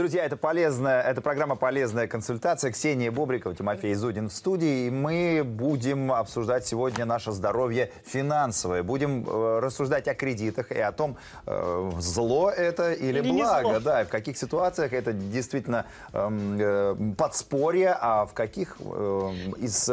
[0.00, 2.72] Друзья, это полезная, это программа «Полезная консультация».
[2.72, 4.86] Ксения Бобрикова, Тимофей Зудин в студии.
[4.86, 8.82] И мы будем обсуждать сегодня наше здоровье финансовое.
[8.82, 13.78] Будем э, рассуждать о кредитах и о том, э, зло это или, Или благо.
[13.78, 19.90] Да, и в каких ситуациях это действительно эм, э, подспорье, а в каких э, из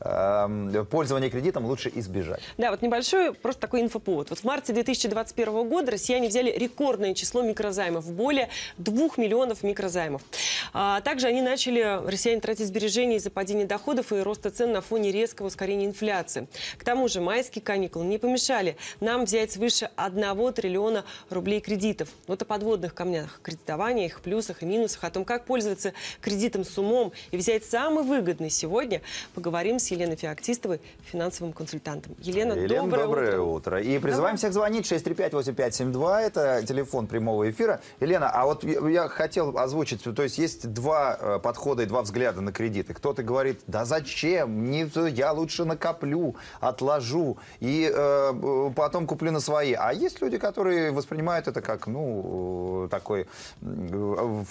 [0.00, 2.40] э, пользования кредитом лучше избежать.
[2.58, 4.30] Да, вот небольшой просто такой инфоповод.
[4.30, 10.22] Вот в марте 2021 года россияне взяли рекордное число микрозаймов, более 2 миллионов микрозаймов.
[10.72, 15.12] А также они начали, россияне, тратить сбережения из-за падения доходов и роста цен на фоне
[15.12, 16.48] резкого ускорения инфляции.
[16.76, 22.08] К тому же майские каникулы не помешали нам взять свыше 1 триллиона рублей кредитов.
[22.26, 26.76] Вот о подводных камнях кредитования, их плюсах и минусах, о том, как пользоваться кредитом с
[26.78, 29.02] умом и взять самый выгодный сегодня,
[29.34, 32.14] поговорим с Еленой Феоктистовой, финансовым консультантом.
[32.20, 33.80] Елена, Елена, доброе, утро.
[33.80, 34.36] И призываем Давай.
[34.36, 36.20] всех звонить 635-8572.
[36.20, 37.80] Это телефон прямого эфира.
[38.00, 42.40] Елена, а вот я хотел озвучить, то есть есть два э, подхода и два взгляда
[42.40, 42.94] на кредиты.
[42.94, 49.72] Кто-то говорит, да зачем, не, я лучше накоплю, отложу и э, потом куплю на свои.
[49.72, 53.26] А есть люди, которые воспринимают это как, ну, э, такой
[53.62, 54.44] э,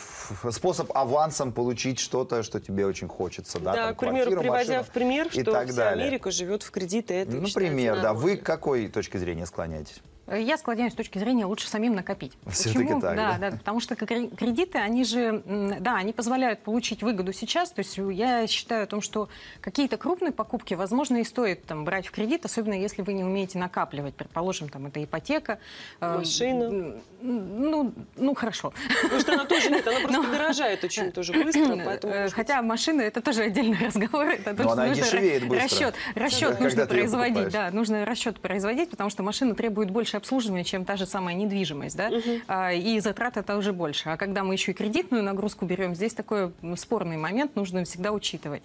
[0.51, 3.59] способ авансом получить что-то, что тебе очень хочется.
[3.59, 6.05] Да, Да, там, к примеру, квартиру, приводя машину в пример, и что так вся далее.
[6.05, 8.13] Америка живет в кредиты, это Например, да.
[8.13, 10.01] Вы к какой точке зрения склоняетесь?
[10.27, 12.33] Я склоняюсь с точки зрения лучше самим накопить.
[12.47, 13.01] Всё-таки Почему?
[13.01, 13.51] так, да, да?
[13.51, 15.43] да, потому что кре- кредиты, они же,
[15.79, 17.71] да, они позволяют получить выгоду сейчас.
[17.71, 19.29] То есть я считаю о том, что
[19.61, 23.59] какие-то крупные покупки, возможно, и стоит там брать в кредит, особенно если вы не умеете
[23.59, 24.15] накапливать.
[24.15, 25.59] Предположим, там это ипотека.
[26.01, 26.63] э, Машина.
[26.63, 28.73] м, Ну, ну хорошо.
[29.03, 32.13] Потому что она тоже нет, она просто дорожает очень тоже быстро, поэтому...
[32.13, 34.25] Э, Хотя машина это тоже отдельный разговор.
[34.27, 35.63] Это Но она нужно дешевеет быстро.
[35.65, 40.63] Расчет, расчет Когда нужно производить, да, нужно расчет производить, потому что машина требует больше обслуживания,
[40.63, 42.09] чем та же самая недвижимость, да,
[42.47, 44.09] А, и затрат это уже больше.
[44.09, 48.11] А когда мы еще и кредитную нагрузку берем, здесь такой м, спорный момент, нужно всегда
[48.11, 48.63] учитывать.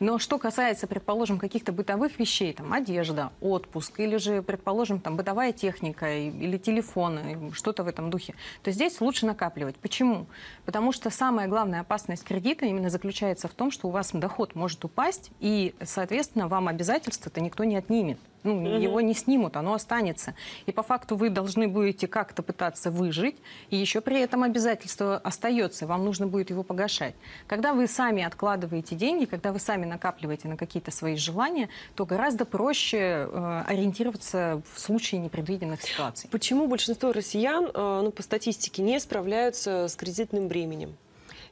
[0.00, 5.52] Но что касается, предположим, каких-то бытовых вещей, там, одежда, отпуск, или же, предположим, там, бытовая
[5.52, 9.76] техника или телефон, и что-то в этом духе, то здесь лучше накапливать.
[9.76, 10.26] Почему?
[10.64, 14.84] Потому что самая главная опасность кредита именно заключается в том, что у вас доход может
[14.84, 18.18] упасть, и, соответственно, вам обязательства-то никто не отнимет.
[18.44, 20.34] Ну, его не снимут, оно останется.
[20.66, 23.36] И по факту вы должны будете как-то пытаться выжить,
[23.70, 27.14] и еще при этом обязательство остается, вам нужно будет его погашать.
[27.46, 32.44] Когда вы сами откладываете деньги, когда вы сами накапливаете на какие-то свои желания, то гораздо
[32.44, 36.28] проще э, ориентироваться в случае непредвиденных ситуаций.
[36.30, 40.96] Почему большинство россиян, э, ну, по статистике, не справляются с кредитным бременем?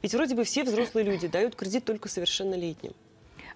[0.01, 2.93] Ведь вроде бы все взрослые люди дают кредит только совершеннолетним.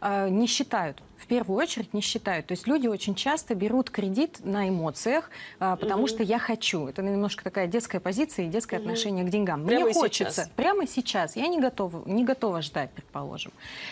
[0.01, 1.01] Э, не считают.
[1.17, 2.47] В первую очередь не считают.
[2.47, 6.87] То есть люди очень часто берут кредит на эмоциях, э, потому что я хочу.
[6.87, 9.65] Это немножко такая детская позиция и детское отношение к деньгам.
[9.65, 10.43] Прямо Мне хочется.
[10.43, 10.49] сейчас.
[10.55, 11.35] Прямо сейчас.
[11.35, 13.51] Я не готова, не готова ждать, предположим.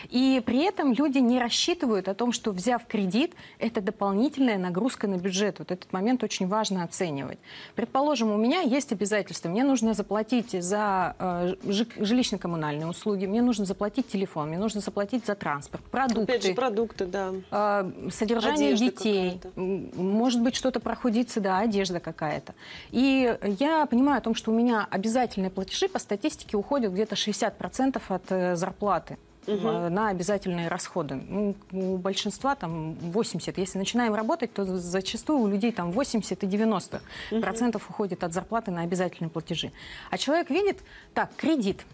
[0.10, 5.18] И при этом люди не рассчитывают о том, что взяв кредит, это дополнительная нагрузка на
[5.18, 5.60] бюджет.
[5.60, 7.40] Вот этот момент очень важно оценивать.
[7.76, 9.50] Предположим, у меня есть обязательства.
[9.50, 15.26] Мне нужно заплатить за э, жи- жилищно-коммунальные услуги, мне нужно заплатить телефон, мне нужно заплатить
[15.26, 16.24] за транспорт, продукты.
[16.34, 17.32] Опять же, продукты, да.
[17.52, 22.56] А, содержание Одежда детей, может быть, что-то проходится, да, одежда какая-то.
[22.90, 28.02] И я понимаю о том, что у меня обязательные платежи по статистике уходят где-то 60%
[28.08, 31.16] от э, зарплаты э, на обязательные расходы.
[31.16, 33.60] Ну, у большинства там 80.
[33.60, 37.02] Если начинаем работать, то зачастую у людей там 80 и 90
[37.42, 39.72] процентов уходит от зарплаты на обязательные платежи.
[40.10, 40.80] А человек видит,
[41.14, 41.86] так, кредит.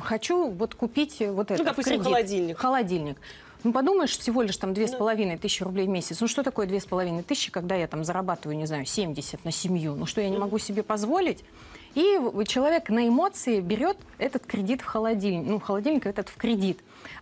[0.00, 1.62] Хочу вот купить вот это.
[1.62, 2.06] Ну, допустим, кредит.
[2.06, 2.58] холодильник.
[2.58, 3.16] Холодильник.
[3.66, 6.20] Ну, подумаешь, всего лишь там две с половиной тысячи рублей в месяц.
[6.20, 9.50] Ну, что такое две с половиной тысячи, когда я там зарабатываю, не знаю, 70 на
[9.50, 9.96] семью?
[9.96, 11.42] Ну, что я не могу себе позволить?
[11.96, 12.16] И
[12.46, 16.78] человек на эмоции берет этот кредит в холодильник, ну, холодильник этот в кредит.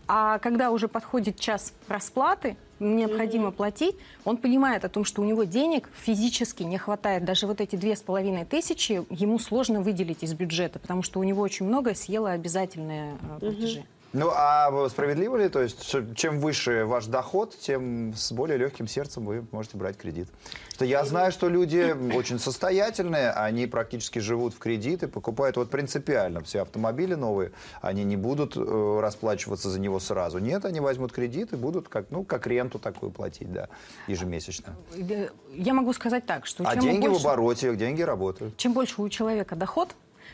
[0.07, 5.45] А когда уже подходит час расплаты, необходимо платить, он понимает о том, что у него
[5.45, 7.25] денег физически не хватает.
[7.25, 11.23] Даже вот эти две с половиной тысячи ему сложно выделить из бюджета, потому что у
[11.23, 13.85] него очень много съело обязательные э, платежи.
[14.15, 15.49] Ну, а справедливо ли?
[15.49, 20.29] То есть, чем выше ваш доход, тем с более легким сердцем вы можете брать кредит.
[20.73, 26.43] Что я знаю, что люди очень состоятельные, они практически живут в кредиты, покупают вот принципиально
[26.43, 27.51] все автомобили новые,
[27.83, 30.39] они не будут э, расплачиваться за него сразу.
[30.39, 33.69] Нет, они возьмут кредит и будут как, ну, как ренту такую платить, да,
[34.07, 34.77] ежемесячно.
[34.97, 38.57] Э, Я могу сказать так, что А деньги в больше, обороте, деньги работают.
[38.59, 39.89] чем больше у человека доход,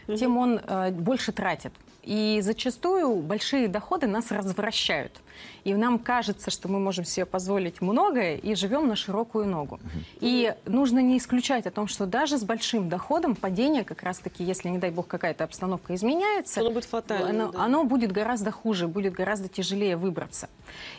[0.06, 1.72] тем он э, больше тратит.
[2.02, 5.20] И зачастую большие доходы нас развращают.
[5.64, 9.78] И нам кажется, что мы можем себе позволить многое и живем на широкую ногу.
[10.20, 14.68] И нужно не исключать о том, что даже с большим доходом падение как раз-таки, если,
[14.68, 17.64] не дай бог, какая-то обстановка изменяется, Оно будет фатальным, оно, да.
[17.64, 20.48] оно будет гораздо хуже, будет гораздо тяжелее выбраться.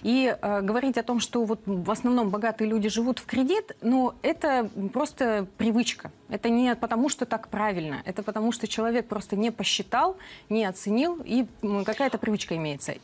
[0.03, 4.13] И э, говорить о том, что вот в основном богатые люди живут в кредит, ну,
[4.21, 6.11] это просто привычка.
[6.29, 10.17] Это не потому, что так правильно, это потому, что человек просто не посчитал,
[10.49, 10.90] не оценил,
[11.23, 12.95] и м, какая-то привычка имеется.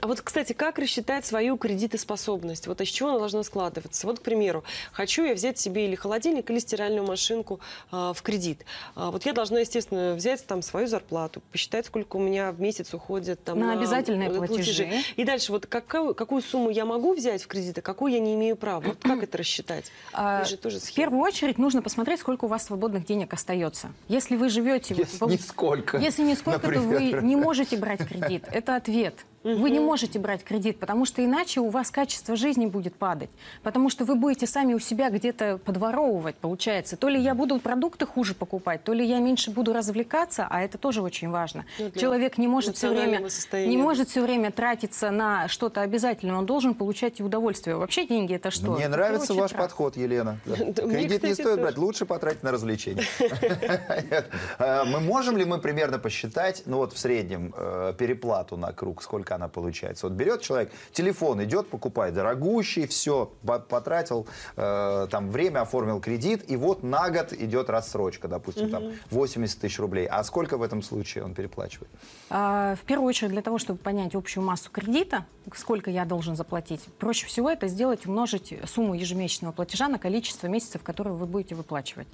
[0.00, 2.68] А вот, кстати, как рассчитать свою кредитоспособность?
[2.68, 4.06] Вот из чего она должна складываться?
[4.06, 4.62] Вот, к примеру,
[4.92, 7.58] хочу я взять себе или холодильник, или стиральную машинку
[7.90, 8.64] а, в кредит.
[8.94, 12.94] А, вот я должна, естественно, взять там свою зарплату, посчитать, сколько у меня в месяц
[12.94, 14.88] уходит там, На обязательные э, платежи.
[15.16, 18.34] И дальше, вот какую, какую сумму я могу взять в кредит, а какую я не
[18.34, 18.82] имею права?
[18.82, 19.90] Вот как это рассчитать?
[20.14, 23.92] А, же тоже в первую очередь нужно посмотреть, сколько у вас свободных денег остается.
[24.08, 24.94] Если вы живете...
[24.94, 27.20] Если пол- нисколько, Если нисколько, то например.
[27.20, 28.44] вы не можете брать кредит.
[28.52, 29.24] Это ответ.
[29.44, 33.30] Вы не можете брать кредит, потому что иначе у вас качество жизни будет падать.
[33.62, 36.96] Потому что вы будете сами у себя где-то подворовывать, получается.
[36.96, 40.78] То ли я буду продукты хуже покупать, то ли я меньше буду развлекаться, а это
[40.78, 41.64] тоже очень важно.
[41.78, 43.70] Ну, Человек не может все время, состояния.
[43.70, 46.36] не может все время тратиться на что-то обязательное.
[46.36, 47.76] Он должен получать и удовольствие.
[47.76, 48.72] Вообще деньги это что?
[48.72, 50.38] Мне Это нравится ваш очередь подход, Елена.
[50.44, 50.56] Да.
[50.72, 51.60] Да, мне, Кредит не стоит тоже.
[51.60, 53.04] брать, лучше потратить на развлечения.
[54.58, 59.02] Э, Мы можем ли мы примерно посчитать, ну вот в среднем, э, переплату на круг,
[59.02, 60.06] сколько она получается?
[60.06, 63.32] Вот берет человек, телефон идет, покупает дорогущий, все,
[63.68, 64.26] потратил,
[64.56, 69.78] э, там, время оформил кредит, и вот на год идет рассрочка, допустим, там, 80 тысяч
[69.78, 70.06] рублей.
[70.06, 71.90] А сколько в этом случае он переплачивает?
[72.30, 76.82] А, В первую очередь, для того, чтобы понять общую массу кредита, сколько я должен заплатить,
[76.98, 82.08] проще всего это сделать, умножить сумму ежемесячного платежа на количество месяцев, которые вы будете выплачивать.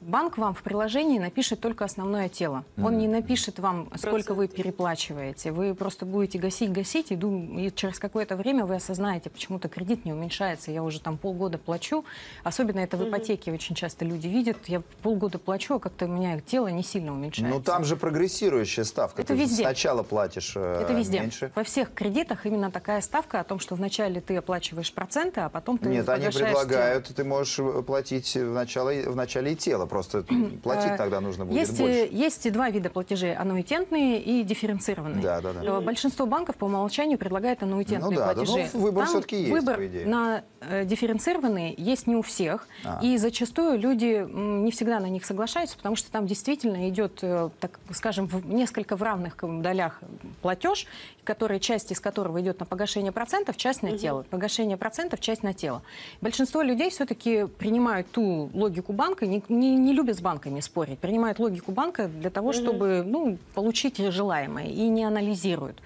[0.00, 2.64] Банк вам в приложении напишет только основное тело.
[2.82, 5.52] Он не напишет вам, сколько вы переплачиваете.
[5.52, 10.04] Вы просто будете гасить, гасить, и, дум- и через какое-то время вы осознаете, почему-то кредит
[10.04, 10.70] не уменьшается.
[10.70, 12.04] Я уже там полгода плачу.
[12.42, 14.56] Особенно это в ипотеке очень часто люди видят.
[14.66, 17.54] Я полгода плачу, а как-то у меня тело не сильно уменьшается.
[17.54, 19.22] Ну там же прогрессирующая ставка.
[19.22, 19.62] Это Ты везде.
[19.62, 21.20] сначала платишь э, Это везде.
[21.20, 21.52] меньше.
[21.54, 25.78] Во всех кредитах именно такая ставка о том, что вначале ты оплачиваешь проценты, а потом
[25.78, 29.86] ты Нет, они предлагают, ты можешь э, платить в начале, в начале и тело.
[29.86, 30.24] Просто
[30.62, 32.08] платить Э, тогда нужно будет есть, больше.
[32.12, 35.22] Есть два вида платежей, аннуитетные и дифференцированные.
[35.22, 35.62] Да, да, да.
[35.64, 38.68] Э, Большинство банков по умолчанию предлагают аннуитетные Ну да, да, платежи.
[38.74, 40.06] ну, выбор Там всё-таки есть, Выбор по идее.
[40.06, 42.66] на э, дифференцированные есть не у всех.
[42.84, 43.00] А.
[43.02, 47.78] И зачастую люди не всегда на них соглашаются, потому что там действительно идет, э, так
[47.92, 50.00] скажем, в несколько в равных долях
[50.42, 50.86] платеж,
[51.24, 54.22] который, часть из которого идет на погашение процентов, часть на тело.
[54.30, 55.82] Погашение процентов, часть на тело.
[56.20, 61.38] Большинство людей все-таки принимают ту логику банка, не, не- не любят с банками спорить, принимают
[61.38, 65.76] логику банка для того, чтобы ну, получить желаемое, и не анализируют.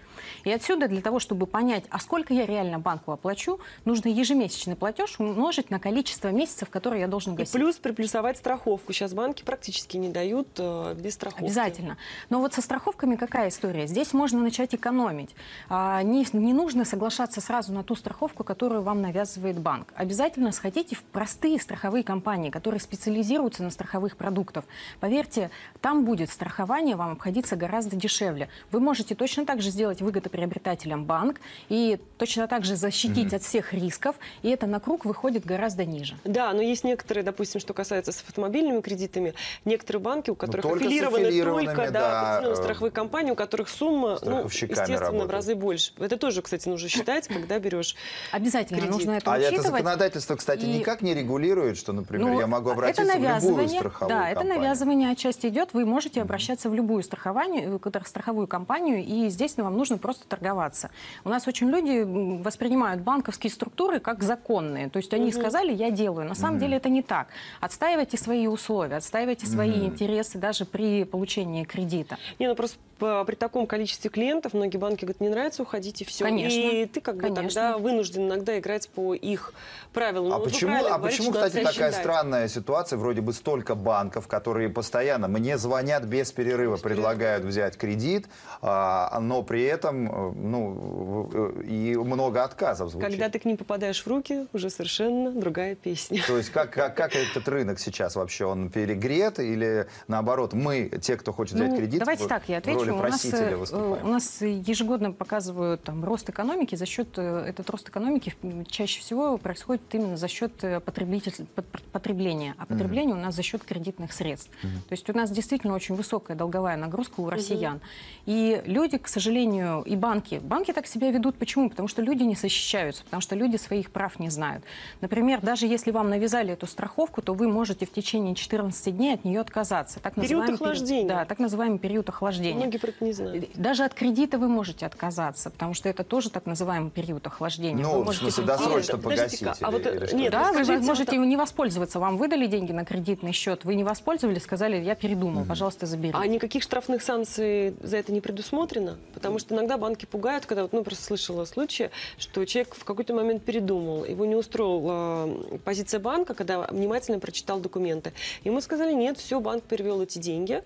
[0.44, 5.16] И отсюда для того, чтобы понять, а сколько я реально банку оплачу, нужно ежемесячный платеж
[5.18, 7.52] умножить на количество месяцев, которые я должен И гасить.
[7.52, 8.92] плюс приплюсовать страховку.
[8.92, 11.44] Сейчас банки практически не дают э, без страховки.
[11.44, 11.96] Обязательно.
[12.30, 13.86] Но вот со страховками какая история?
[13.86, 15.34] Здесь можно начать экономить.
[15.68, 19.92] А, Не, не нужно соглашаться сразу на ту страховку, которую вам навязывает банк.
[19.94, 24.64] Обязательно сходите в простые страховые компании, которые специализируются на страховых продуктах.
[25.00, 25.50] Поверьте,
[25.80, 28.48] там будет страхование вам обходиться гораздо дешевле.
[28.70, 33.74] Вы можете точно так же сделать выгодоприобретателем банк и точно так же защитить от всех
[33.74, 36.16] рисков, и это на круг выходит гораздо ниже.
[36.24, 39.34] Да, но есть некоторые, допустим, что касается с автомобильными кредитами,
[39.64, 43.68] некоторые банки, у которых только с аффилированы только да, да, э, страховые компании, у которых
[43.68, 45.30] сумма, ну, естественно, в работают.
[45.32, 45.92] разы больше.
[45.98, 47.94] Это тоже, кстати, нужно считать, когда берешь
[48.32, 48.94] Обязательно Кредит.
[48.94, 49.70] нужно это А это учитывать.
[49.72, 53.28] законодательство, кстати, И- никак не регулирует, что, например, Ну, я могу это обратиться в любую
[53.28, 54.62] навязывание, страховую Да, это компанию.
[54.62, 55.70] навязывание отчасти идет.
[55.72, 60.90] Вы можете обращаться в любую страховую компанию, и здесь вам нужно просто торговаться.
[61.24, 62.02] У нас очень люди
[62.42, 64.88] воспринимают банковские структуры как законные.
[64.88, 66.26] То есть они сказали, я делаю.
[66.28, 67.28] На самом деле это не так.
[67.60, 72.16] Отстаивайте свои условия, отстаивайте свои интересы даже при получении кредита.
[72.38, 76.24] Не, ну просто по- при таком количестве клиентов многие банки говорят, не нравится, уходите, все.
[76.24, 76.58] Конечно.
[76.58, 77.44] И ты как бы Конечно.
[77.44, 79.52] тогда вынужден иногда играть по их
[79.92, 80.32] правилам.
[80.32, 81.94] А Ну, почему, а говорите, почему, кстати, такая считать.
[81.94, 82.96] странная ситуация?
[82.98, 88.26] Вроде бы столько банков, которые постоянно мне звонят без перерыва, предлагают взять кредит,
[88.62, 93.10] а, но при этом этом э, ну, э, и много отказов звучит.
[93.10, 96.22] Когда ты к ним попадаешь в руки, уже совершенно другая песня.
[96.26, 98.44] То есть как, как, как этот рынок сейчас вообще?
[98.44, 102.60] Он перегрет или наоборот, мы, те, кто хочет взять Ну, кредит, давайте в, так, я
[102.60, 102.94] в роли отвечу.
[102.94, 104.04] У нас, просителя э, выступаем?
[104.06, 106.74] у нас ежегодно показывают там, рост экономики.
[106.74, 108.34] За счет, этот рост экономики
[108.68, 110.52] чаще всего происходит именно за счет
[110.84, 112.54] потребитель- пот- потребления.
[112.58, 114.50] А потребление у нас за счет кредитных средств.
[114.62, 117.80] То есть у нас действительно очень высокая долговая нагрузка у россиян.
[118.26, 120.40] И люди, к сожалению, и банки.
[120.42, 121.36] Банки так себя ведут.
[121.36, 121.70] Почему?
[121.70, 124.64] Потому что люди не защищаются, потому что люди своих прав не знают.
[125.00, 129.24] Например, даже если вам навязали эту страховку, то вы можете в течение 14 дней от
[129.24, 130.00] нее отказаться.
[130.00, 131.08] Так Период называемый охлаждения.
[131.08, 132.56] Да, так называемый период охлаждения.
[132.56, 133.46] Многие про это не знают.
[133.54, 137.82] Даже от кредита вы можете отказаться, потому что это тоже так называемый период охлаждения.
[137.82, 139.62] Ну, Вы в можете смысле, прийти- досрочно Подождите-ка, погасить?
[139.62, 141.98] а вот, э, или нет, Да, вы можете вот- не воспользоваться.
[141.98, 146.12] Вам выдали деньги на кредитный счет, вы не воспользовались, сказали, я передумал, пожалуйста, забери.
[146.14, 148.96] А никаких штрафных санкций за это не предусмотрено?
[149.14, 153.12] Потому что иногда банки пугают, когда вот, ну, просто слышала случаи, что человек в какой-то
[153.12, 155.28] момент передумал, его не устроила
[155.64, 158.12] позиция банка, когда внимательно прочитал документы.
[158.44, 160.62] Ему сказали, нет, все, банк перевел эти деньги.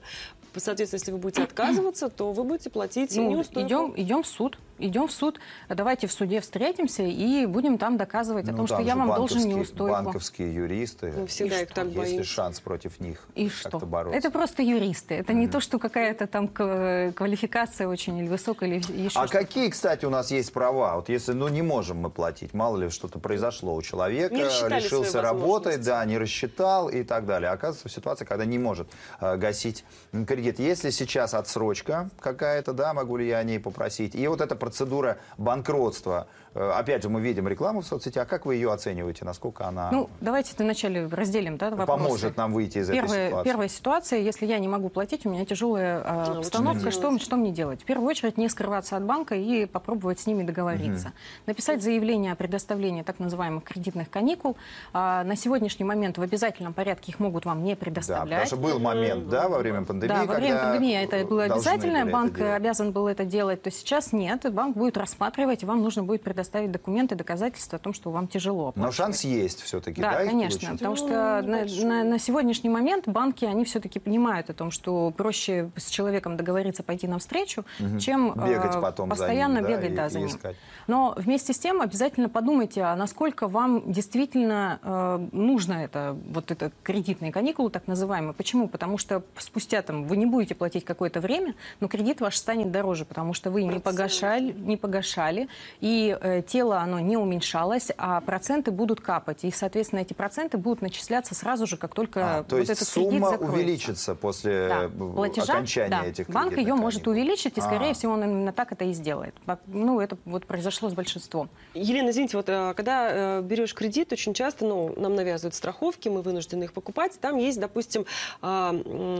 [0.56, 3.66] Соответственно, если вы будете отказываться, то вы будете платить Ну, неустойку.
[3.66, 4.58] идем, идем в суд.
[4.78, 5.38] Идем в суд.
[5.68, 9.14] Давайте в суде встретимся и будем там доказывать о Ну, том, что там я вам
[9.14, 9.92] должен неустойку.
[9.92, 11.12] Банковские юристы.
[11.16, 11.74] Мы всегда И их что?
[11.76, 12.24] так Есть ли боимся.
[12.30, 13.86] шанс против них И как-то что?
[13.86, 14.18] бороться?
[14.18, 15.14] Это просто юристы.
[15.14, 19.32] Это не то, что какая-то там квалификация очень или высокая, или еще А что-то.
[19.44, 20.96] какие, кстати, у нас есть права?
[20.96, 25.22] Вот если, ну, не можем мы платить, мало ли что-то произошло у человека, лишился свои
[25.22, 27.50] работы, да, не рассчитал и так далее.
[27.50, 28.88] Оказывается, в ситуации, когда не может
[29.20, 30.58] э, гасить м, кредит.
[30.58, 34.14] Если сейчас отсрочка какая-то, да, могу ли я о ней попросить?
[34.14, 38.56] И вот эта процедура банкротства, э, опять же, мы видим рекламу в соцсетях, как вы
[38.56, 41.86] ее оцениваете, насколько она Ну, давайте вначале разделим да, вопросы.
[42.04, 43.48] поможет нам выйти из этой Первая, ситуации?
[43.50, 47.52] первая ситуация, если я не могу платить, у меня тяжелая э, обстановка, что что, мне
[47.52, 47.82] делать?
[47.82, 51.12] В первую очередь не скрываться от банка и попробовать с ними договориться.
[51.46, 54.56] Написать заявление о предоставлении так называемых кредитных каникул.
[54.92, 58.46] А, на сегодняшний момент в обязательном порядке их могут вам не Да, потому предоставлять.
[58.48, 61.92] что был момент, да, во время пандемии, Да, во время пандемии это было должны обязательно,
[62.00, 62.54] были это банк делать.
[62.56, 66.70] обязан был это делать, то сейчас нет, банк будет рассматривать, и вам нужно будет предоставить
[66.72, 68.72] документы, доказательства о том, что вам тяжело.
[68.76, 70.78] Но шанс есть все-таки, да, Да, конечно, получить?
[70.78, 75.10] потому Ну, что на, на- на сегодняшний момент банки, они все-таки понимают о том, что
[75.16, 77.64] проще с человеком договориться пойти навстречу,
[78.00, 80.30] чем э, Бегать потом за постоянно ним, да, бегать и- да, за и ним.
[80.30, 80.56] искать.
[80.86, 86.70] Но вместе с тем обязательно подумайте, а насколько вам действительно э, нужно это, вот это
[86.82, 88.32] кредитные каникулы, так называемые.
[88.34, 88.68] Почему?
[88.68, 93.04] Потому что спустя там вы не будете платить какое-то время, но кредит ваш станет дороже,
[93.04, 95.48] потому что вы не погашали, не погашали,
[95.80, 99.42] и э, тело оно не уменьшалось, а проценты будут капать.
[99.44, 102.88] И, соответственно, эти проценты будут начисляться сразу же, как только А, то вот есть этот
[102.88, 103.56] кредит сумма закроется.
[103.56, 106.04] увеличится после Да, э, платежа, окончания да.
[106.04, 107.94] этих Банк кредитных ее может увеличить, и, скорее А.
[107.94, 109.34] всего, он именно так это и сделает.
[109.66, 111.50] Ну, это вот произошло с большинством.
[111.74, 116.22] Елена, извините, вот э, когда э, берешь кредит, очень часто ну, нам навязывают страховки, мы
[116.22, 117.18] вынуждены их покупать.
[117.20, 118.04] Там есть, допустим,
[118.40, 118.72] а,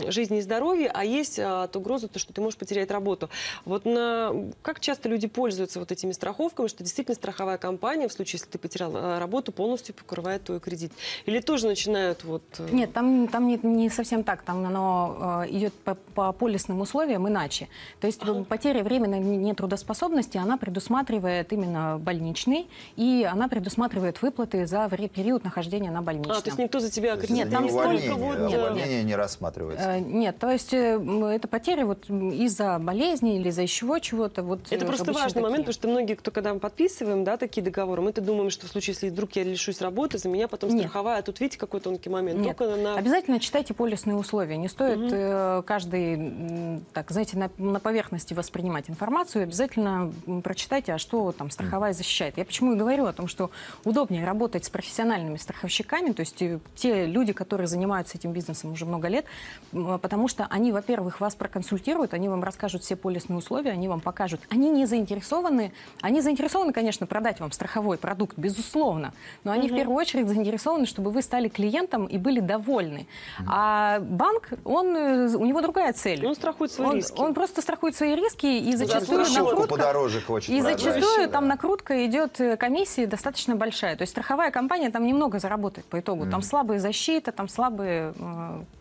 [0.08, 3.28] жизнь и здоровье, а есть а, от угрозы, то, что ты можешь потерять работу.
[3.64, 4.32] Вот на,
[4.62, 8.58] как часто люди пользуются вот этими страховками, что действительно страховая компания, в случае, если ты
[8.58, 10.92] потерял э, работу, полностью покрывает твой кредит?
[11.26, 12.42] Или тоже начинают вот...
[12.58, 14.42] э, Нет, там, там не, не совсем так.
[14.42, 17.68] Там оно э, идет по, по полисным условиям иначе.
[18.00, 25.44] То есть потеря временной нетрудоспособности, она предусматривает именно больничный, и она предусматривает выплаты за период
[25.44, 26.36] нахождения на больничном.
[26.36, 29.02] А, то есть никто за тебя Нет, там не столько увольнение, вот, а э, увольнение
[29.02, 30.00] не рассматривается.
[30.00, 34.42] Нет, то есть это потери вот из-за болезни или из-за еще чего-то.
[34.42, 35.74] Вот, Это э, просто важный момент, такие.
[35.74, 38.94] потому что многие, кто когда мы подписываем да, такие договоры, мы-то думаем, что в случае,
[38.94, 40.80] если вдруг я лишусь работы, за меня потом Нет.
[40.80, 41.18] страховая.
[41.18, 42.40] А тут видите, какой тонкий момент.
[42.40, 42.96] Нет, Только на...
[42.96, 44.56] обязательно читайте полисные условия.
[44.56, 49.42] Не стоит э, каждый, так, знаете, на, на поверхности воспринимать информацию.
[49.42, 50.12] Обязательно
[50.42, 52.38] прочитайте, а что там страховая защищает.
[52.38, 53.50] Я почему и говорю о том, что
[53.84, 58.86] удобнее работать с профессиональными страховщиками, то есть э, те люди, которые занимаются этим бизнесом уже
[58.86, 59.24] много лет,
[59.70, 64.40] потому что они, во-первых, вас проконсультируют, они вам расскажут все полисные условия, они вам покажут.
[64.50, 69.12] Они не заинтересованы, они заинтересованы, конечно, продать вам страховой продукт, безусловно,
[69.44, 73.06] но они в первую очередь заинтересованы, чтобы вы стали клиентом и были довольны.
[73.46, 76.26] А банк, он, э, у него другая цель.
[76.26, 77.20] Он страхует свои он, риски.
[77.20, 79.74] он просто страхует свои риски, и зачастую страховку накрутка...
[79.76, 80.80] подороже хочет И продать.
[80.80, 81.32] зачастую Да.
[81.32, 83.96] там накрутка идет э, комиссии достаточно большая.
[83.96, 86.26] То есть страховая компания там немного заработает по итогу.
[86.30, 88.14] Там слабая защита, там слабые...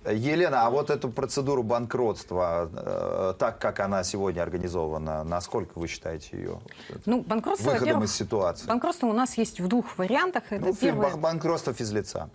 [0.05, 5.87] э, Елена, а вот эту процедуру банкротства, э, так как она сегодня организована, насколько вы
[5.87, 6.59] считаете ее
[7.05, 8.67] Ну, банкротство, выходом из ситуации?
[8.67, 10.43] банкротство у нас есть в двух вариантах.
[10.49, 11.11] Это Ну, первое...
[11.11, 12.29] бан- банкротство физлица.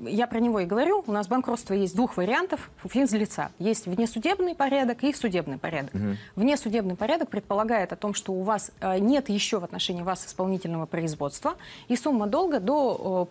[0.00, 1.02] я про него и говорю.
[1.06, 3.50] У нас банкротство есть двух вариантов физлица.
[3.58, 5.92] Есть внесудебный порядок и судебный порядок.
[6.36, 10.86] Внесудебный порядок предполагает о том, что у вас э, нет еще в отношении вас исполнительного
[10.86, 11.54] производства
[11.88, 13.30] и сумма долга до э,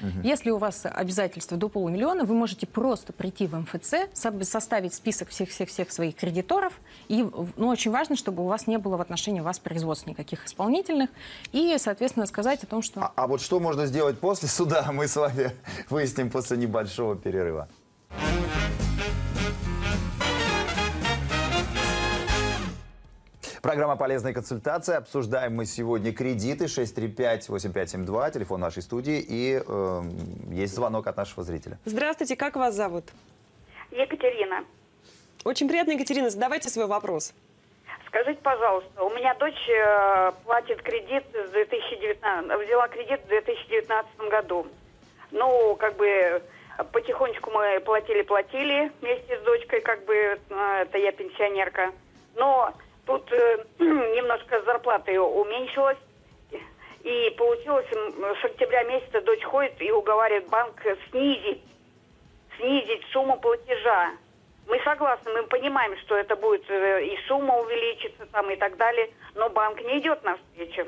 [0.00, 0.26] полумиллиона.
[0.26, 5.28] Если у вас обязательства до полумиллиона, вы можете просто прийти в МФЦ, со- составить список
[5.28, 6.72] всех-всех-всех своих кредиторов.
[7.08, 11.10] И ну, очень важно, чтобы у вас не было в отношении вас производств никаких исполнительных.
[11.52, 13.00] И, соответственно, сказать о том, что...
[13.00, 15.50] А, а вот что можно сделать после суда, мы с вами
[15.90, 17.68] выясним после небольшого перерыва.
[23.64, 24.98] Программа «Полезная консультация».
[24.98, 29.24] Обсуждаем мы сегодня кредиты 635-8572, телефон нашей студии.
[29.26, 30.02] И э,
[30.50, 31.78] есть звонок от нашего зрителя.
[31.86, 33.04] Здравствуйте, как вас зовут?
[33.90, 34.66] Екатерина,
[35.46, 36.28] Очень приятно, Екатерина.
[36.28, 37.32] Задавайте свой вопрос.
[38.08, 44.66] скажите, пожалуйста, у меня дочь э, платит кредит с 2019, взяла кредит в 2019 году.
[45.30, 46.42] Ну, как бы
[46.92, 50.38] потихонечку мы платили-платили вместе с дочкой, как бы, э,
[50.82, 51.92] это я пенсионерка.
[52.36, 52.74] Но
[53.06, 55.98] тут э, немножко зарплата ее уменьшилась.
[57.02, 60.80] И получилось, с октября месяца дочь ходит и уговаривает банк
[61.10, 61.60] снизить
[62.58, 64.12] снизить сумму платежа.
[64.66, 69.10] Мы согласны, мы понимаем, что это будет э, и сумма увеличится там и так далее,
[69.34, 70.86] но банк не идет навстречу.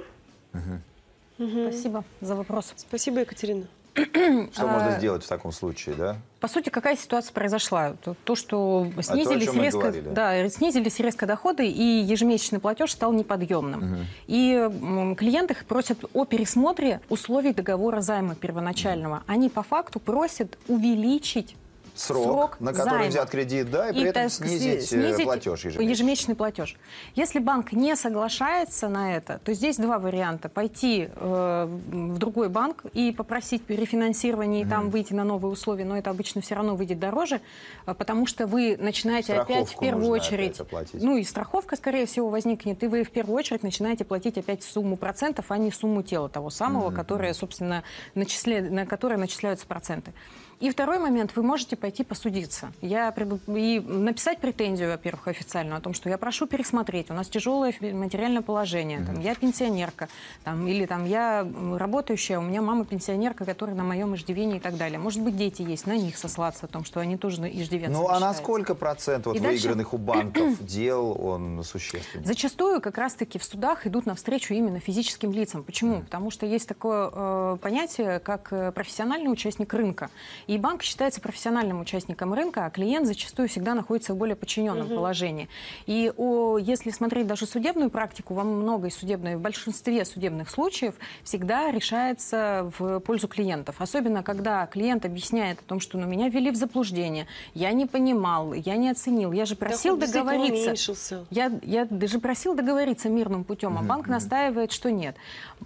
[1.36, 2.72] Спасибо за вопрос.
[2.76, 3.66] Спасибо, Екатерина.
[4.52, 6.16] Что можно сделать в таком случае, да?
[6.40, 7.94] По сути, какая ситуация произошла?
[8.04, 13.12] То, то, что снизились, чем мы резко, да, снизились резко доходы, и ежемесячный платеж стал
[13.12, 14.06] неподъемным.
[14.26, 19.22] И м, клиенты просят о пересмотре условий договора займа первоначального.
[19.26, 21.56] Они по факту просят увеличить
[21.96, 23.08] Срок, срок на который займа.
[23.08, 25.86] взят кредит, да, и, при этом снизить, снизить э, платеж ежемесячный.
[25.86, 26.76] ежемесячный платеж.
[27.14, 30.48] Если банк не соглашается на это, то здесь два варианта.
[30.48, 35.96] Пойти э, в другой банк и попросить перефинансирования и там выйти на новые условия, но
[35.96, 37.40] это обычно все равно выйдет дороже,
[37.86, 40.60] э, потому что вы начинаете опять в Страховку первую очередь...
[40.92, 44.96] Ну и страховка, скорее всего, возникнет, и вы в первую очередь начинаете платить опять сумму
[44.96, 47.82] процентов, а не сумму тела того самого, которое, собственно,
[48.14, 50.12] начисля- на которое начисляются проценты.
[50.58, 52.72] И второй момент, вы можете пойти посудиться.
[52.80, 57.74] Я и написать претензию, во-первых, официально о том, что я прошу пересмотреть, у нас тяжелое
[57.80, 60.08] материальное положение, там, я пенсионерка,
[60.44, 61.46] там, или там, я
[61.76, 64.98] работающая, у меня мама пенсионерка, которая на моем иждивении и так далее.
[64.98, 68.18] Может быть, дети есть, на них сослаться о том, что они тоже иждивенцы Ну, а
[68.18, 72.24] на сколько процентов вот И дальше- выигранных у банков дел он существенный?
[72.24, 75.64] Зачастую как раз-таки в судах идут навстречу именно физическим лицам.
[75.64, 76.00] Почему?
[76.00, 80.08] Потому что есть такое э, понятие, как э, профессиональный участник рынка.
[80.46, 85.48] И банк считается профессиональным участником рынка, а клиент зачастую всегда находится в более подчиненном положении.
[85.86, 91.70] И о, если смотреть даже судебную практику, во многой судебной, в большинстве судебных случаев всегда
[91.70, 93.76] решается в пользу клиентов.
[93.80, 98.52] Особенно, когда клиент объясняет о том, что ну, меня ввели в заблуждение, я не понимал,
[98.52, 100.66] я не оценил, я же просил Доход договориться.
[100.68, 101.26] уменьшился.
[101.30, 105.16] Я, я даже просил договориться мирным путем, а банк настаивает, что нет.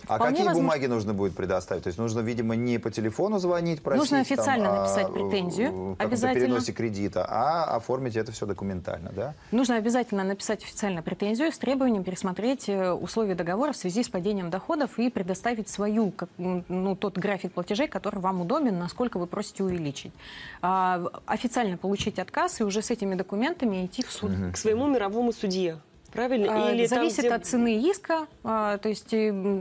[0.07, 1.85] А Вполне какие возможно- бумаги нужно будет предоставить?
[1.85, 5.96] То есть нужно, видимо, не по телефону звонить, просить, Нужно официально там, написать о, претензию,
[5.98, 6.46] обязательно.
[6.46, 9.35] переносе кредита, а оформить это все документально, да?
[9.50, 14.50] Нужно обязательно написать официально претензию с требованием пересмотреть э, условия договора в связи с падением
[14.50, 20.12] доходов и предоставить свою, ну, тот график платежей, который вам удобен, насколько вы просите увеличить.
[20.62, 24.30] А, официально получить отказ и уже с этими документами идти в суд.
[24.52, 25.78] К своему мировому судье.
[26.12, 26.66] Правильно?
[26.68, 28.27] А, Или там, Зависит где- от цены иска.
[28.44, 29.11] а, То есть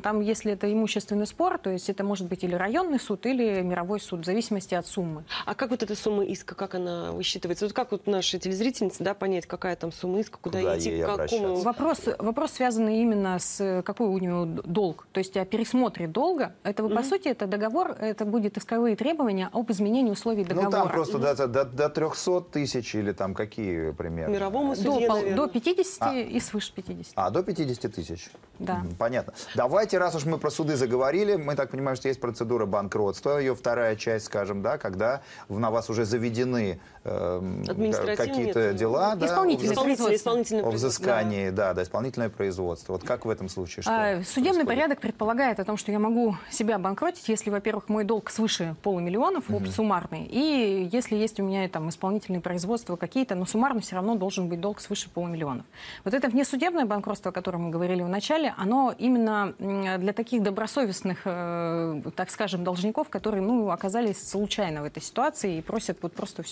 [0.03, 3.99] там, если это имущественный спор, то есть это может быть или районный суд, или мировой
[3.99, 5.23] суд, в зависимости от суммы.
[5.45, 7.65] А как вот эта сумма иска, как она высчитывается?
[7.65, 11.15] Вот как вот наши телезрительницы, да, понять, какая там сумма иска, куда, Куда идти, к
[11.15, 11.55] какому...
[11.57, 15.07] Вопрос, вопрос связанный именно с какой у него долг.
[15.11, 16.53] То есть о пересмотре долга.
[16.63, 20.65] Это, по сути, это договор, это будет исковые требования об изменении условий договора.
[20.65, 24.33] Ну, там просто до, до, до 300 тысяч или там какие примерно?
[24.33, 25.35] Мировому до, судье, пол- наверное.
[25.35, 26.13] до 50 А.
[26.39, 27.13] и свыше 50.
[27.15, 28.29] А, до 50 тысяч?
[28.59, 28.83] Да.
[28.97, 29.33] Понятно.
[29.55, 33.55] Давайте, раз уж мы про суды заговорили, мы так понимаем, что есть процедура банкротства, ее
[33.55, 40.15] вторая часть, скажем, да, когда на вас уже заведены какие-то дела, да, Исполнительное о Исполнительное,
[40.15, 42.93] исполнительное взыскании, да, да, исполнительное производство.
[42.93, 43.83] Вот как в этом случае?
[43.83, 44.67] Что А, Судебный происходит?
[44.67, 49.49] порядок предполагает о том, что я могу себя обанкротить, если, во-первых, мой долг свыше полумиллионов,
[49.49, 54.15] общий суммарный, и если есть у меня там исполнительные производства какие-то, но суммарно все равно
[54.15, 55.65] должен быть долг свыше полумиллионов.
[56.03, 61.19] Вот это внесудебное банкротство, о котором мы говорили в начале, оно именно для таких добросовестных,
[61.25, 66.43] э, так скажем, должников, которые ну, оказались случайно в этой ситуации и просят вот просто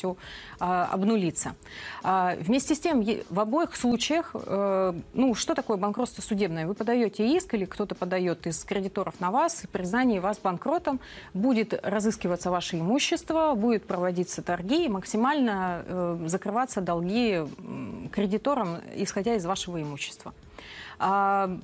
[0.57, 1.55] все обнулиться.
[2.03, 6.67] А, Вместе с тем, в обоих случаях, э, ну, что такое банкротство судебное?
[6.67, 10.99] Вы подаете иск или кто-то подает из кредиторов на вас, и признание вас банкротом,
[11.33, 17.41] будет разыскиваться ваше имущество, будет проводиться торги, и максимально э, закрываться долги
[18.11, 20.33] кредиторам, исходя из вашего имущества.
[20.99, 21.57] А,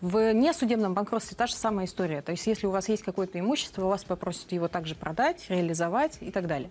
[0.00, 2.22] в несудебном банкротстве та же самая история.
[2.22, 6.18] То есть, если у вас есть какое-то имущество, у вас попросят его также продать, реализовать
[6.20, 6.70] и так далее.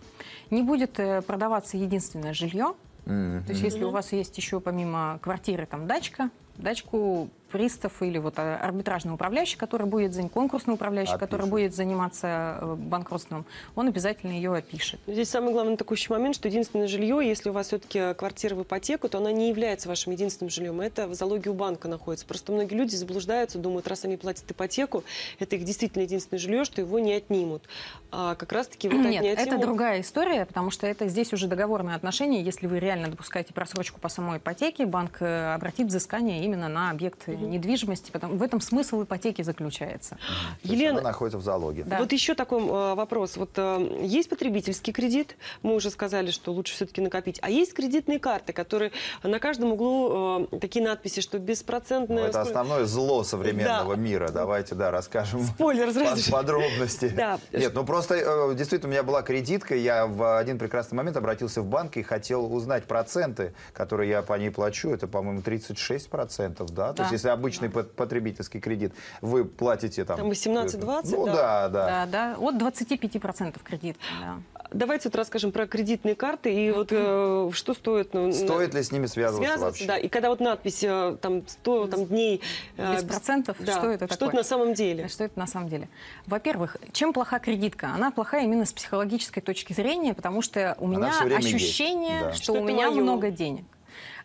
[0.51, 2.75] Не будет э, продаваться единственное жилье.
[3.05, 8.33] То есть, если у вас есть еще помимо квартиры там дачка, дачку пристав или вот
[8.37, 11.49] а, арбитражный управляющий, который будет конкурсный управляющий, который Опишет.
[11.49, 14.99] будет заниматься э, банкротством, он обязательно ее опишет.
[15.07, 19.07] Здесь самый главный текущий момент, что единственное жилье, если у вас все-таки квартира в ипотеку,
[19.07, 20.81] то она не является вашим единственным жильем.
[20.81, 22.25] Это в залоге у банка находится.
[22.25, 25.05] Просто многие люди заблуждаются, думают, раз они платят ипотеку,
[25.39, 27.63] это их действительно единственное жилье, что его не отнимут.
[28.11, 29.65] А как раз-таки вот Нет, отнятие это могут.
[29.65, 32.41] другая история, потому что это здесь уже договорные отношения.
[32.41, 37.27] Если вы реально допускаете просрочку по самой ипотеке, банк э, обратит взыскание именно на объект
[37.27, 38.11] недвижимости.
[38.11, 40.11] Потому, в этом смысл ипотеки заключается.
[40.11, 40.17] То
[40.63, 41.83] есть Елена, она находится в залоге.
[41.83, 41.99] Да.
[41.99, 43.37] Вот еще такой э, вопрос.
[43.37, 47.39] Вот э, есть потребительский кредит, мы уже сказали, что лучше все-таки накопить.
[47.41, 48.91] А есть кредитные карты, которые
[49.23, 52.23] на каждом углу э, такие надписи, что Ну, беспроцентная...
[52.25, 54.01] это сколько- основное зло современного Да.
[54.01, 54.29] мира.
[54.31, 57.09] Давайте, да, расскажем Спойлер под- подробности.
[57.15, 57.39] Да.
[57.51, 61.61] Нет, ну просто э, действительно у меня была кредитка, я в один прекрасный момент обратился
[61.61, 64.89] в банк и хотел узнать проценты, которые я по ней плачу.
[64.89, 66.89] Это, по-моему, 36 процентов, да?
[66.89, 67.03] То Да.
[67.03, 70.17] есть если обычный пот- потребительский кредит, вы платите там...
[70.17, 71.33] Там 18-20, Ну да.
[71.33, 71.85] да, да.
[71.87, 73.97] Да, да, от 25% кредит.
[74.21, 74.37] Да.
[74.71, 78.13] Давайте вот расскажем про кредитные карты и вот э, что стоит...
[78.13, 79.85] ну, Стоит на- ли с ними связываться, связываться, вообще?
[79.87, 79.97] да.
[79.97, 82.41] И когда вот надпись э, там 100 там, дней...
[82.77, 83.57] э, Без процентов?
[83.59, 84.27] да, Что это Что такое?
[84.29, 85.07] это на самом деле?
[85.07, 85.87] Что это на самом деле?
[86.25, 87.91] Во-первых, чем плоха кредитка?
[87.93, 92.33] Она плохая именно с психологической точки зрения, потому что у Она меня ощущение, да.
[92.33, 93.01] что, Что у меня моё.
[93.01, 93.65] много денег.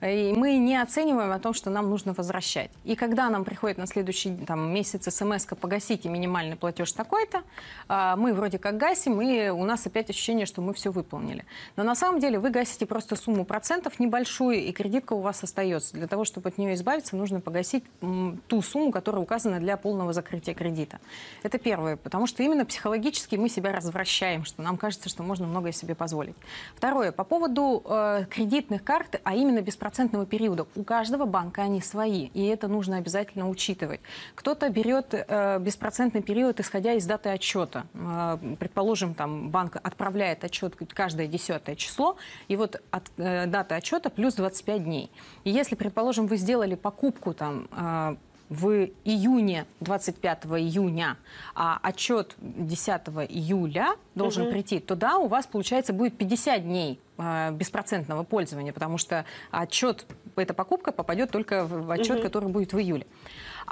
[0.03, 2.71] И мы не оцениваем о том, что нам нужно возвращать.
[2.85, 7.43] И когда нам приходит на следующий там, месяц смс погасите минимальный платеж такой-то,
[7.89, 11.45] а, мы вроде как гасим, и у нас опять ощущение, что мы все выполнили.
[11.77, 15.95] Но на самом деле вы гасите просто сумму процентов небольшую, и кредитка у вас остается.
[15.95, 20.55] Для того, чтобы от нее избавиться, нужно погасить ту сумму, которая указана для полного закрытия
[20.55, 20.99] кредита.
[21.43, 25.73] Это первое, потому что именно психологически мы себя развращаем, что нам кажется, что можно многое
[25.73, 26.37] себе позволить.
[26.77, 29.61] Второе, по поводу э, кредитных карт, а именно
[29.91, 30.67] беспроцентного периода.
[30.77, 34.01] У каждого банка они свои, и это нужно обязательно учитывать.
[34.35, 37.87] Кто-то берет э, беспроцентный период, исходя из даты отчета.
[37.95, 42.17] Э, предположим, там банк отправляет отчет каждое десятое число,
[42.49, 45.11] и вот от э, даты отчета плюс 25 дней.
[45.45, 48.17] И если, предположим, вы сделали покупку там э,
[48.51, 51.17] в июне, 25 июня,
[51.55, 52.91] а отчет 10
[53.29, 58.99] июля должен прийти, то да, у вас, получается, будет 50 дней э, беспроцентного пользования, потому
[58.99, 63.07] что отчет, эта покупка попадет только в в отчет, который будет в июле.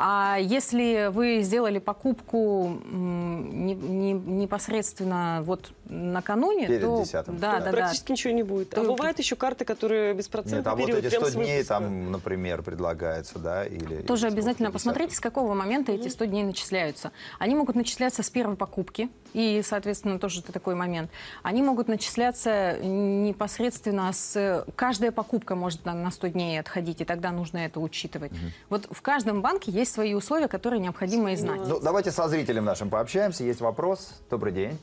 [0.01, 7.39] А если вы сделали покупку не- не- непосредственно вот накануне, Перед то 10-м.
[7.39, 8.73] да, да, да, Практически ничего не будет.
[8.75, 11.05] А То- бывают еще карты, которые беспроцентный Нет, а вот период.
[11.05, 13.65] эти прям 100 с дней там, например, предлагается, да?
[13.65, 17.11] Или, Тоже или обязательно посмотрите, с какого момента эти 100 дней начисляются.
[17.41, 21.11] Они могут начисляться с первой покупки, и, соответственно, тоже это такой момент.
[21.43, 24.65] Они могут начисляться непосредственно с...
[24.77, 28.31] Каждая покупка может на, на 100 дней отходить, и тогда нужно это учитывать.
[28.71, 31.61] Вот в каждом банке есть свои условия, которые необходимо и знать.
[31.67, 33.45] Ну, давайте со зрителем нашим пообщаемся.
[33.45, 34.21] Есть вопрос.
[34.31, 34.79] Добрый день.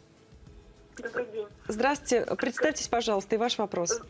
[0.97, 1.47] Добрый день.
[1.67, 2.25] Здравствуйте.
[2.35, 4.01] Представьтесь, пожалуйста, и ваш вопрос.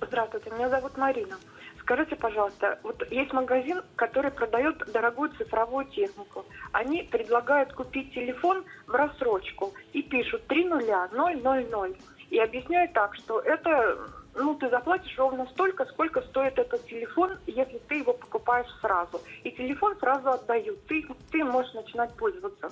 [0.00, 1.36] Здравствуйте, меня зовут Марина.
[1.84, 6.46] Скажите, пожалуйста, вот есть магазин, который продает дорогую цифровую технику.
[6.72, 11.96] Они предлагают купить телефон в рассрочку и пишут 3 нуля, 0, 0, 0.
[12.30, 13.98] И объясняют так, что это,
[14.36, 19.20] ну, ты заплатишь ровно столько, сколько стоит этот телефон, если ты его покупаешь сразу.
[19.44, 22.70] И телефон сразу отдают, ты, ты можешь начинать пользоваться.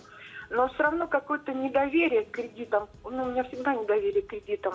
[0.50, 4.74] Но все равно какое-то недоверие к кредитам, ну, у меня всегда недоверие к кредитам.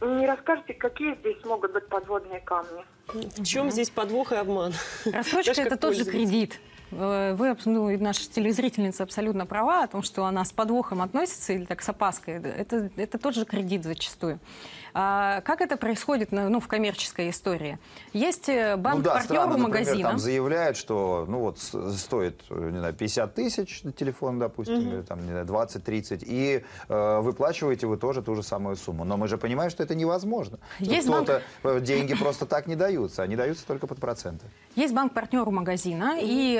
[0.00, 2.84] Не расскажете, какие здесь могут быть подводные камни?
[3.08, 4.74] В чем здесь подвох и обман?
[5.06, 6.60] Рассрочка это тот же кредит.
[6.92, 11.52] Э, Вы, ну, и наша телезрительница абсолютно права о том, что она с подвохом относится
[11.52, 12.34] или так с опаской.
[12.34, 14.38] Это, это тот же кредит зачастую.
[14.98, 17.78] А, как это происходит ну, в коммерческой истории?
[18.14, 20.08] Есть э, Ну банк да, например, магазина.
[20.08, 25.32] там заявляют, что ну вот стоит, не знаю, 50 тысяч телефон, допустим, или там, не
[25.32, 29.04] знаю, 20-30, и э, выплачиваете вы тоже ту же самую сумму.
[29.04, 30.58] Но мы же понимаем, что это невозможно.
[30.78, 34.46] Есть Кто-то э, деньги просто так не даются, они даются только под проценты.
[34.76, 36.56] Есть банк-партнер магазина, и,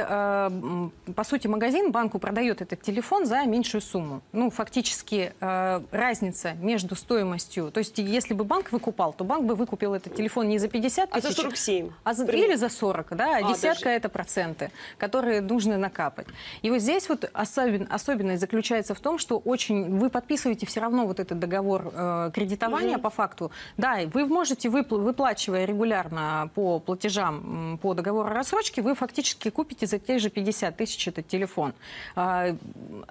[1.15, 4.21] по сути, магазин банку продает этот телефон за меньшую сумму.
[4.33, 7.71] Ну, фактически, э, разница между стоимостью...
[7.71, 11.09] То есть, если бы банк выкупал, то банк бы выкупил этот телефон не за 50
[11.13, 11.37] А за тысяч...
[11.43, 11.91] 47?
[12.05, 13.97] а за- или за 40, да, а, десятка даже.
[13.97, 16.27] это проценты, которые нужно накапать.
[16.63, 21.07] И вот здесь вот особен- особенность заключается в том, что очень вы подписываете все равно
[21.07, 23.51] вот этот договор э, кредитования по факту.
[23.77, 29.87] Да, вы можете, выпл- выплачивая регулярно по платежам по договору о рассрочке, вы фактически купите
[29.87, 31.75] за те же 50 тысяч этот телефон.
[32.15, 32.57] А,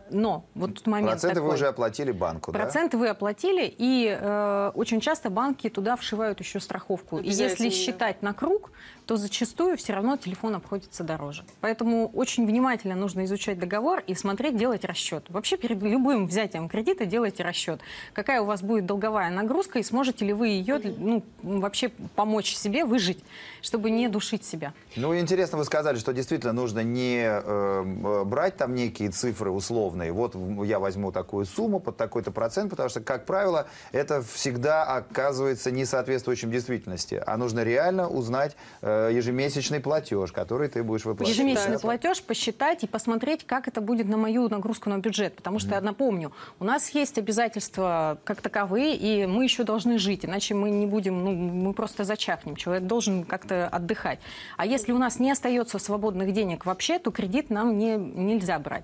[0.10, 1.56] но вот тут момент Проценты вы такой.
[1.56, 2.60] уже оплатили банку, да?
[2.60, 7.20] Проценты вы оплатили, и э, очень часто банки туда вшивают еще страховку.
[7.20, 7.76] И если да.
[7.76, 8.72] считать на круг,
[9.06, 11.44] то зачастую все равно телефон обходится дороже.
[11.62, 15.26] Поэтому очень внимательно нужно изучать договор и смотреть, делать расчет.
[15.30, 17.82] Вообще перед любым взятием кредита делайте расчет.
[18.14, 22.86] Какая у вас будет долговая нагрузка и сможете ли вы ее ну, вообще помочь себе
[22.86, 23.24] выжить,
[23.62, 24.74] чтобы не душить себя.
[24.96, 30.12] Ну, интересно, вы сказали, что действительно нужно не э, э, брать там некие цифры условные.
[30.12, 35.72] Вот я возьму такую сумму под такой-то процент, потому что, как правило, это всегда оказывается
[35.72, 37.22] не соответствующим действительности.
[37.26, 41.38] А нужно реально узнать э, ежемесячный платеж, который ты будешь выплачивать.
[41.38, 45.36] Ежемесячный платеж посчитать и посмотреть, как это будет на мою нагрузку на бюджет.
[45.36, 50.26] Потому что, я напомню, у нас есть обязательства как таковые, и мы еще должны жить,
[50.26, 52.56] иначе мы не будем, ну, мы просто зачахнем.
[52.56, 54.20] Человек должен как-то отдыхать.
[54.58, 58.84] А если у нас не остается свободных денег вообще, то кредит нам не, нельзя брать.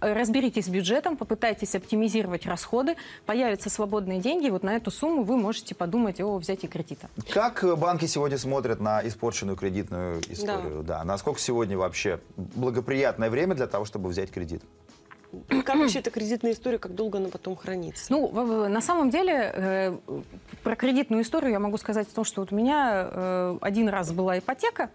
[0.00, 5.38] Разберитесь с бюджетом, попытайтесь оптимизировать расходы, появятся свободные деньги, и вот на эту сумму вы
[5.38, 7.08] можете подумать о взятии кредита.
[7.32, 10.82] Как банки сегодня смотрят на испорченную кредитную историю?
[10.82, 11.02] Да.
[11.04, 14.62] Насколько сегодня вообще благоприятное время для того, чтобы взять кредит?
[15.48, 18.06] Как вообще эта кредитная история, как долго она потом хранится?
[18.10, 19.98] Ну, на самом деле, э,
[20.62, 24.12] про кредитную историю я могу сказать о том, что вот у меня э, один раз
[24.12, 24.90] была ипотека,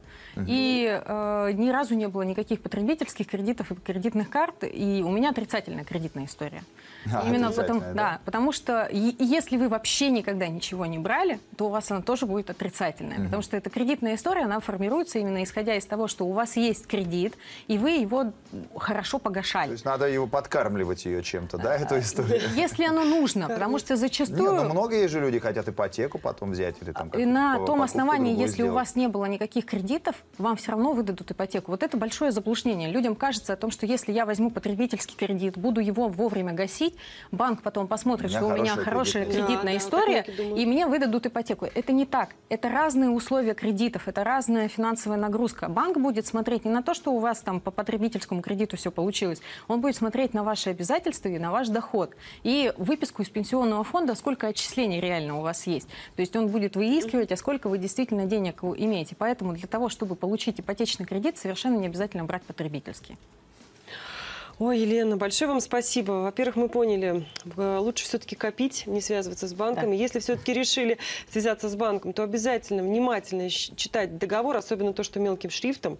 [0.47, 5.31] и э, ни разу не было никаких потребительских кредитов и кредитных карт, и у меня
[5.31, 6.63] отрицательная кредитная история.
[7.11, 7.93] А, Именно отрицательная, потому, да?
[7.93, 12.01] да, потому что е- если вы вообще никогда ничего не брали, то у вас она
[12.01, 16.25] тоже будет отрицательная, потому что эта кредитная история, она формируется именно исходя из того, что
[16.25, 17.35] у вас есть кредит,
[17.67, 18.31] и вы его
[18.77, 19.67] хорошо погашали.
[19.67, 22.41] То есть надо его подкармливать ее чем-то, да, эту историю?
[22.55, 24.53] Если оно нужно, потому что Нет, зачастую...
[24.53, 28.31] ну многие же люди хотят ипотеку потом взять или там И как-то на том основании,
[28.31, 28.73] если у сделать.
[28.73, 31.71] вас не было никаких кредитов, вам все равно выдадут ипотеку.
[31.71, 32.89] Вот это большое заблуждение.
[32.89, 36.95] Людям кажется о том, что если я возьму потребительский кредит, буду его вовремя гасить,
[37.31, 40.59] банк потом посмотрит, У что у меня хорошая хорошая кредитная Да, да, история, думают.
[40.59, 41.65] и мне выдадут ипотеку.
[41.65, 42.29] Это не так.
[42.49, 45.67] Это разные условия кредитов, это разная финансовая нагрузка.
[45.69, 49.41] Банк будет смотреть не на то, что у вас там по потребительскому кредиту все получилось,
[49.67, 52.15] он будет смотреть на ваши обязательства и на ваш доход.
[52.43, 55.87] И выписку из пенсионного фонда, сколько отчислений реально у вас есть.
[56.15, 59.15] То есть он будет выискивать, а сколько вы действительно денег имеете.
[59.17, 63.17] Поэтому для того, чтобы получить ипотечный кредит, совершенно не обязательно брать потребительский.
[64.61, 66.11] Ой, Елена, большое вам спасибо.
[66.11, 67.25] Во-первых, мы поняли,
[67.57, 69.95] э, лучше все-таки копить, не связываться с банками.
[69.95, 70.99] Если все-таки решили
[71.31, 75.97] связаться с банком, то обязательно внимательно читать договор, особенно то, что мелким шрифтом.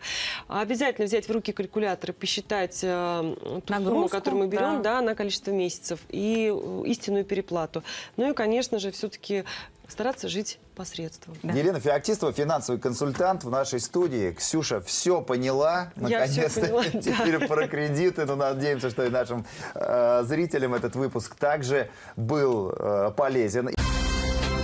[0.47, 4.99] Обязательно взять в руки калькулятор и посчитать э, ту сумму, Нагрузку, которую мы берем, да.
[4.99, 7.81] да, на количество месяцев и э, истинную переплату.
[8.15, 9.43] Ну и, конечно же, все-таки
[9.91, 11.35] стараться жить посредством.
[11.43, 11.53] Да.
[11.53, 14.31] Елена Феоктистова, финансовый консультант в нашей студии.
[14.31, 16.61] Ксюша все поняла, наконец-то.
[16.61, 17.01] поняла, да.
[17.01, 18.25] Теперь про кредиты.
[18.25, 23.69] Но надеемся, что и нашим э, зрителям этот выпуск также был э, полезен.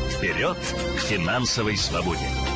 [0.09, 0.57] Вперед
[0.97, 2.46] к финансовой свободе!